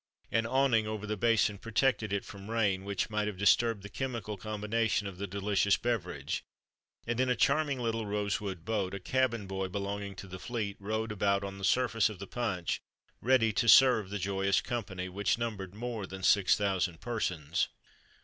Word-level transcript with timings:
An 0.31 0.47
awning 0.47 0.87
over 0.87 1.05
the 1.05 1.15
basin 1.15 1.59
protected 1.59 2.11
it 2.11 2.25
from 2.25 2.49
rain, 2.49 2.83
which 2.85 3.11
might 3.11 3.27
have 3.27 3.37
disturbed 3.37 3.83
the 3.83 3.87
chemical 3.89 4.35
combination 4.35 5.05
of 5.05 5.19
the 5.19 5.27
delicious 5.27 5.77
beverage; 5.77 6.43
and, 7.05 7.19
in 7.19 7.29
a 7.29 7.35
charming 7.35 7.77
little 7.79 8.07
rose 8.07 8.41
wood 8.41 8.65
boat, 8.65 8.95
a 8.95 8.99
cabin 8.99 9.45
boy, 9.45 9.67
belonging 9.67 10.15
to 10.15 10.25
the 10.25 10.39
fleet, 10.39 10.75
rowed 10.79 11.11
about 11.11 11.43
on 11.43 11.59
the 11.59 11.63
surface 11.63 12.09
of 12.09 12.17
the 12.17 12.25
punch, 12.25 12.81
ready 13.21 13.53
to 13.53 13.69
serve 13.69 14.09
the 14.09 14.17
joyous 14.17 14.59
company, 14.59 15.07
which 15.07 15.37
numbered 15.37 15.75
more 15.75 16.07
than 16.07 16.23
six 16.23 16.57
thousand 16.57 16.99
persons. 16.99 17.67